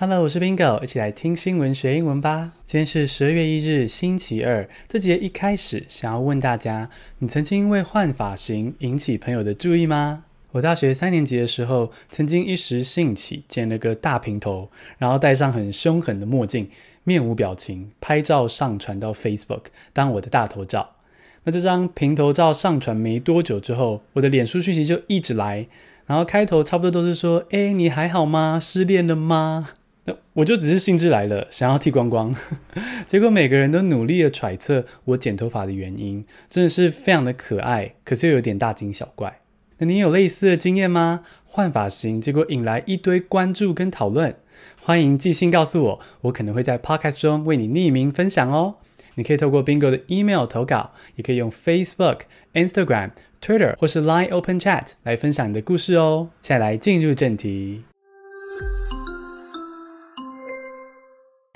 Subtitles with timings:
[0.00, 2.52] Hello，我是 Bingo，一起来听新闻学英文吧。
[2.64, 4.66] 今天是十二月一日，星期二。
[4.88, 6.88] 这节一开始，想要问大家：
[7.18, 10.24] 你曾经因为换发型引起朋友的注意吗？
[10.52, 16.70] 我大学三年级的时候，曾经一时兴起剪了个大平头，然后戴上很凶狠的墨镜，
[17.04, 20.92] 面无表情，拍照上传到 Facebook 当我的大头照。
[21.44, 25.68] 那这张平头照上传没多久之后，我的脸书讯息就一直来，
[26.06, 28.58] 然后开头差不多都是说：“哎，你还好吗？
[28.58, 29.68] 失恋了吗？”
[30.04, 32.34] 那我就只是兴致来了，想要剃光光，
[33.06, 39.40] 结果每个人都努力的揣测我剪头发的原因，真的是非常的可爱，可是又有点大惊小怪。
[39.78, 41.22] 那你有类似的经验吗？
[41.44, 44.36] 换发型结果引来一堆关注跟讨论，
[44.80, 48.76] 欢迎寄信告诉我，我可能会在 Podcast 中为你匿名分享哦。
[49.16, 52.20] 你可以透过 Bingo 的 email 投稿，也可以用 Facebook、
[52.54, 53.10] Instagram、
[53.42, 56.30] Twitter 或是 Line Open Chat 来分享你的故事哦。
[56.40, 57.82] 现在来进入正题。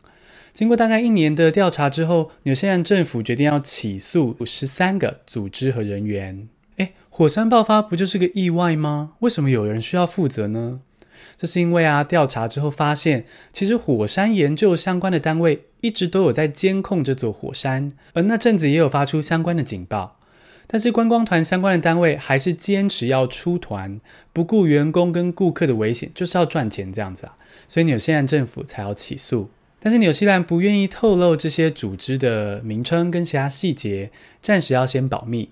[0.53, 6.47] 经过大概一年的调查之后，纽西兰政府决定要起诉十三个组织和人员。
[6.75, 9.13] 诶，火山爆发不就是个意外吗？
[9.21, 10.81] 为什么有人需要负责呢？
[11.37, 20.19] 这是因为啊，调查之后发现，其实火山研究相关的单位一直都有在监控这座火山，而那阵子也有发出相关的警报。
[20.65, 24.01] 但是观光团相关的单位还是坚持要出团，
[24.33, 27.37] 不顾员工跟顾客的危险，就是要赚钱这样子啊。
[27.67, 29.49] 所以纽西兰政府才要起诉。
[29.79, 34.11] 但是纽西兰不愿意透露这些组织的名称跟其他细节，
[34.41, 35.51] 暂时要先保密，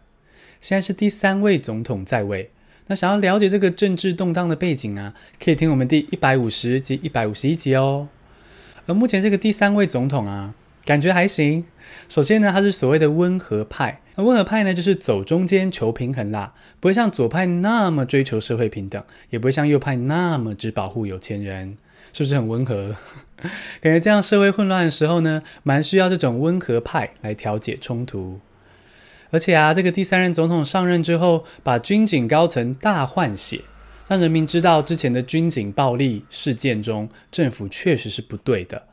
[0.61, 2.51] 现在是第三位总统在位。
[2.87, 8.07] 那想要了解这个政治动荡的背景啊，可以听我们第一百五十及一百五十一集哦。
[8.85, 10.53] 而目前这个第三位总统啊，
[10.85, 11.65] 感觉还行。
[12.07, 14.01] 首先呢，他是所谓的温和派。
[14.15, 21.77] 那温和派呢，就是走中间求平衡啦，不会像左派那么追求社会平等，也不会像右派那么只保护有钱人，
[22.13, 22.95] 是不是很温和？
[23.81, 28.39] 感觉这样社会混乱的时候呢，蛮需要这种温和派来调解冲突。
[29.29, 33.61] 而且啊，这个第三任总统上任之后，把军警高层大换血，
[34.07, 38.83] 让人民知道之前的军警暴力事件中，政府确实是不对的。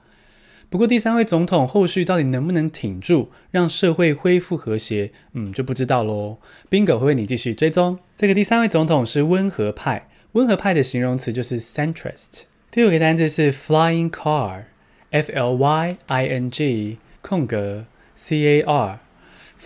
[0.70, 6.38] 不过，第三位总统后续到底能不能挺住，让社会恢复和谐，嗯，就不知道喽。
[6.68, 8.00] Bingo 会为你继续追踪。
[8.16, 12.42] 这个第三位总统是温和派，温和派的形容词就是 centrist。
[12.72, 17.84] 第五个单词是 flying car，f l y i n g 空格
[18.16, 19.00] c a r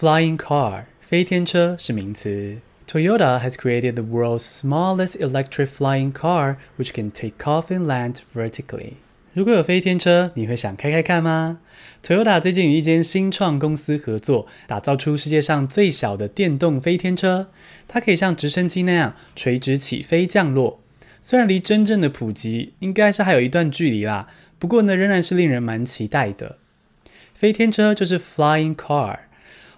[0.01, 2.59] Flying car 飞天车是名词。
[2.87, 8.93] Toyota has created the world's smallest electric flying car, which can take off and land vertically.
[9.33, 11.59] 如果有飞天车，你会想开开看吗
[12.01, 17.49] ？Toyota 最近与一间新创公司合作，打造出世界上最小的电动飞天车。
[17.89, 20.79] 它可以像直升机那样垂直起飞降落。
[21.21, 24.29] 虽然离真正的普及应该是还有一段距离啦，
[24.61, 26.59] 不过呢，仍然是令人蛮期待的。
[27.35, 29.19] 飞天车就是 flying car。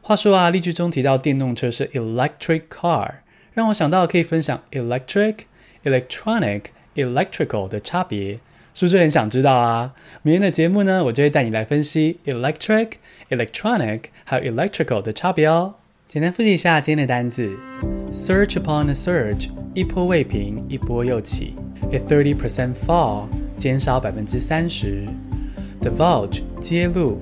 [0.02, 3.16] 话说啊，例句中提到电动车是 electric car，
[3.52, 5.36] 让我想到可以分享 electric、
[5.84, 6.62] electronic、
[6.96, 8.40] electrical 的差别，
[8.74, 9.92] 是不是很想知道啊？
[10.22, 12.92] 明天的节目呢，我就会带你来分析 electric、
[13.28, 15.74] electronic 还有 electrical 的差别哦。
[16.08, 17.56] 简单复习一下今天的单字
[18.10, 21.54] ：search upon a surge，一波未平，一波又起
[21.92, 25.06] ；a thirty percent fall，减少百分之三十
[25.80, 27.20] ；divulge，揭露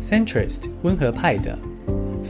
[0.00, 1.58] ；centrist，温和派的。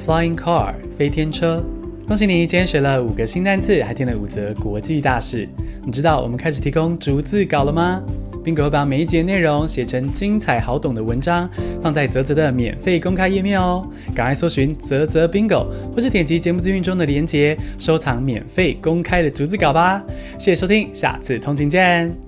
[0.07, 1.61] Flying car，飞天车。
[2.07, 5.49] 恭喜你，今天学了五个新单词，还听了五则国际大事。
[5.85, 8.01] 你知道我们开始提供逐字稿了吗
[8.45, 11.51] ？Bingo 会把每一节内容写成精彩好懂的文章，
[11.83, 13.85] 放在泽泽的免费公开页面哦。
[14.15, 20.01] 赶快搜寻泽泽 Bingo，或是点击节目资讯中的链接，收藏免费公开的逐字稿吧。
[20.39, 22.26] 谢谢收听，下次通勤见。